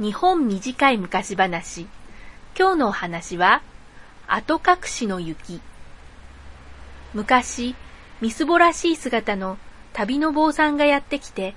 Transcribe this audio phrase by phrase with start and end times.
[0.00, 1.86] 日本短い昔話。
[2.58, 3.62] 今日のお話は、
[4.26, 5.60] 後隠しの雪。
[7.12, 7.76] 昔、
[8.20, 9.56] みすぼらしい姿の
[9.92, 11.54] 旅の坊さんがやってきて、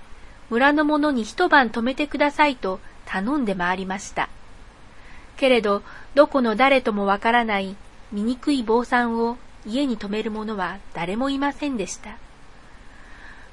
[0.52, 4.30] 村の者に一晩泊めてくださいと頼んで回りました。
[5.38, 5.82] けれど、
[6.14, 7.76] どこの誰ともわからない
[8.12, 12.20] 醜い坊さんを家に泊める者は誰もいませんでした。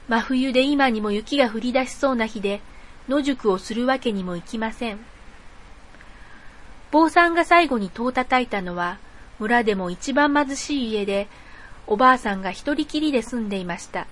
[0.09, 2.61] 真冬で今にも雪が降り出しそうな日で、
[3.09, 4.99] 野宿をするわけにもいきません。
[6.91, 8.99] 坊さんが最後に戸を叩いたのは、
[9.39, 11.29] 村でも一番貧しい家で、
[11.87, 14.07] おばあさんが一人きりで住んでいました。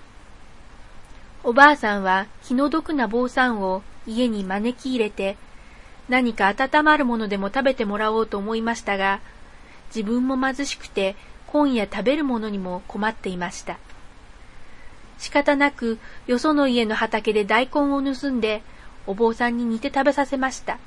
[1.43, 5.37] おばあさんは気の毒な坊さんを家に招き入れて、
[6.07, 9.21] 何か温まるものでも食べてもらおうと思いましたが、
[9.95, 11.15] 自分も貧しくて
[11.47, 13.77] 今夜食べるものにも困っていました。
[15.17, 18.61] 仕方なくよその家の畑で大根を盗んで
[19.07, 20.79] お坊さんに煮て食べさせました。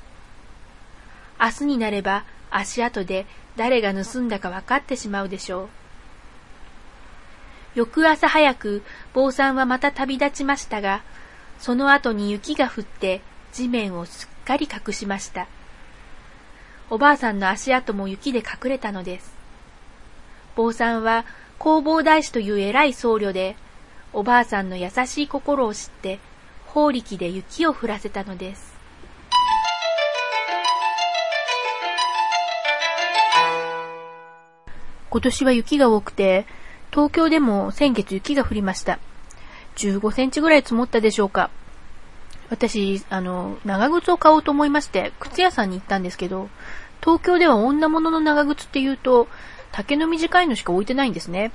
[1.39, 5.69] 明日になれば足跡で誰が盗んだか分かってしまうでしょう。
[7.75, 8.83] 翌朝早く
[9.13, 11.03] 坊さんはまた旅立ちましたが、
[11.59, 13.21] その後に雪が降って
[13.53, 15.47] 地面をすっかり隠しました。
[16.89, 19.35] おばあさんの足跡も雪で隠れたのです。
[20.55, 21.25] 坊さんは
[21.59, 23.57] 弘法大師という偉い僧侶で、
[24.13, 26.19] おばあさんの優しい心を知って、
[26.67, 28.77] 法力で雪を降らせたのです。
[35.09, 36.45] 今年は雪が多くて、
[36.91, 38.99] 東京でも先月雪が降りました。
[39.77, 41.49] 15センチぐらい積もったでしょうか。
[42.49, 46.49] 私、あの、長靴を買おうと思いまして、靴屋さんに行ったんですけど、
[47.01, 49.27] 東京では女物の長靴って言うと、
[49.71, 51.51] 丈の短いのしか置いてないんですね。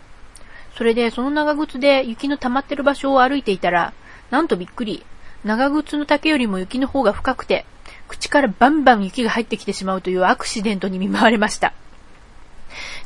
[0.77, 3.93] それで、その長靴で雪の溜まってる場所を歩いていたら、
[4.33, 5.05] なんとびっくり。
[5.44, 7.66] 長靴の丈よりも雪の方が深くて、
[8.08, 11.75] 口からバンバン雪が入ってきてしまうというアクシデントに見舞われました。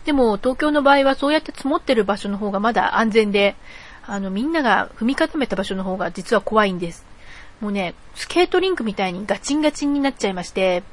[0.04, 3.56] でも、東京の場合はそうやって積もってる場所の方がまだ安全で、
[4.06, 7.04] あの、みんなが踏み固めた場所の方が実は怖いんです。
[7.60, 10.84] もうね、スケートリンクみたいにガチンガチンになっちゃいまして、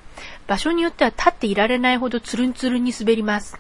[0.48, 3.60] 場所によっては立っていられないほどツルンツルンに滑ります。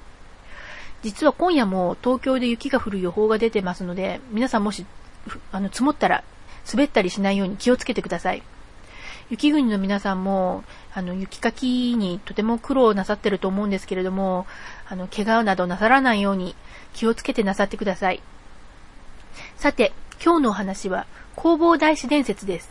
[1.03, 4.87] 実は今夜も東京で雪が降る予報が出てますので、皆さんもし、
[5.51, 6.23] あの、積もったら
[6.71, 8.43] 滑ったりしないように気をつけてください。
[9.29, 10.63] 雪国の皆さんも、
[10.93, 14.45] あの、雪かきにとても苦労なさってると思うんですけれども、
[14.87, 16.55] あの、怪我などなさらないように
[16.93, 18.21] 気をつけてなさってください。
[19.57, 19.93] さて、
[20.23, 22.69] 今日のお話は、弘法大師伝説です。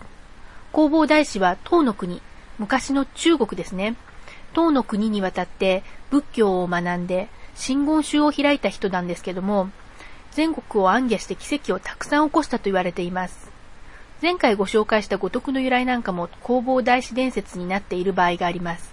[0.72, 2.22] 弘法大師は唐の国、
[2.58, 3.96] 昔の中国ですね。
[4.52, 9.70] 唐の国に渡って仏教を学んで、真言宗を開いた人なんですけども、
[10.30, 13.51] 全国を暗夜して奇跡をたくさん起こしたと言われています。
[14.22, 18.92] 前回ご紹介した五徳の由来なんかも弘法大師伝説になっている場合があります。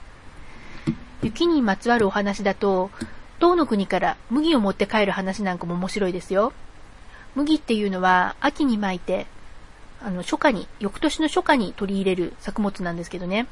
[1.22, 2.90] 雪にまつわるお話だと、
[3.38, 6.52] 唐の国から麦を持って帰る話なんかも面白いですよ。
[7.36, 9.28] 麦っていうのは秋に巻いて、
[10.04, 13.46] あの、初夏に、翌年の初夏に取り入れる作物なんですけどね。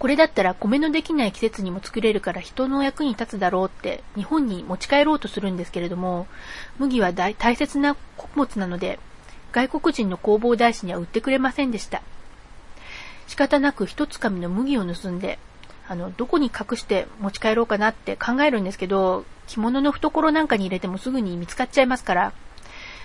[0.00, 6.26] これだったら米のできない季節にも作れるから人の役に立つだろうって日本に持ち帰ろうとするんですけれども、
[6.80, 8.98] 麦は大切な穀物なので、
[9.52, 12.02] 外国人の工房大使には売ってくれませんでした。
[13.26, 15.38] 仕方なく一つかみの麦を盗んで、
[15.88, 22.32] あの、どこに隠して持ち帰ろうかなって考えるんですけど、着物の懐なんかに入れてもすぐに見つかっちゃいますから、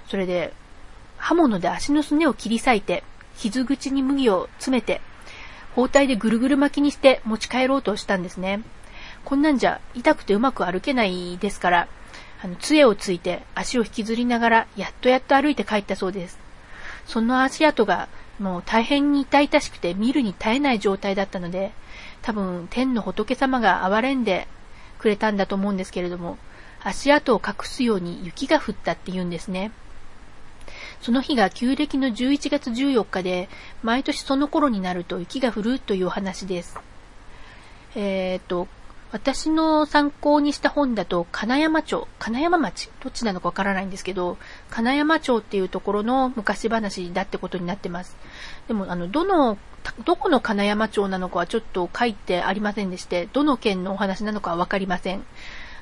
[0.07, 0.53] それで、
[1.18, 3.03] 刃物で足のすねを切り裂いて、
[3.38, 5.01] 傷口に麦を詰めて、
[5.75, 8.62] 包帯でぐるぐる巻きにして持ち帰ろうとしたんですね。
[9.24, 11.88] こんなんじゃ痛くてうまく歩けないですから、
[12.44, 16.40] あの、杖をついて足を引きずりながら、やっとやっと歩いて帰ったそうです。
[17.06, 18.09] その足跡が
[18.40, 21.72] もう大変に痛々しくて見るに耐えない状態だったので、
[22.22, 24.47] 多分天の仏様が憐れんで
[25.00, 26.38] くれたんだと思うんですけれども、
[26.84, 29.72] 足跡を隠すように雪が降ったって言うんですね。
[31.01, 33.50] その日が旧暦の11月14日で、
[33.83, 36.80] 毎年その頃になると雪が降るというお話です。
[37.95, 38.68] えっ、と、
[39.12, 44.38] 私の参考にした本だと、金山町、金山町、どっちなのかわからないんですけど、
[44.69, 48.16] 金山町っていうところの昔話だってことになってます。
[48.69, 49.58] でも、あの、どの、
[50.06, 55.25] どこの金山町なのかはちょっと書いてありませんでして、どの県のお話なのかはわかりません。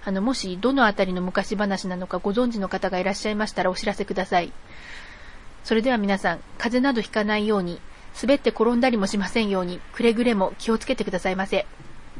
[0.04, 4.52] あの、もし、どのあたりの昔話なのかご存知の方がいらっしゃいましたらお知らせください。
[5.64, 7.80] それでは皆さん、風邪などひかないように、
[8.20, 11.68] 滑って転んだりもしませんように、くれぐれも気をつけてくださいませ。